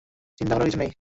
চিন্তা 0.39 0.53
করার 0.55 0.65
কিছু 0.65 0.77
নেই। 0.77 0.89